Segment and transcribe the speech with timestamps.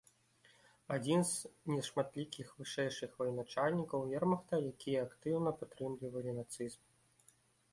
[0.95, 6.83] Адзін з нешматлікіх вышэйшых военачальнікаў вермахта, якія актыўна падтрымлівалі нацызм.